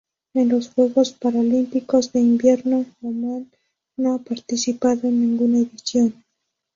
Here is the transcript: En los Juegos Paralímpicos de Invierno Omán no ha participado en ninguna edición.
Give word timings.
En 0.33 0.49
los 0.49 0.69
Juegos 0.73 1.11
Paralímpicos 1.13 2.11
de 2.11 2.21
Invierno 2.21 2.87
Omán 3.03 3.51
no 3.97 4.15
ha 4.15 4.17
participado 4.17 5.07
en 5.07 5.21
ninguna 5.21 5.59
edición. 5.59 6.25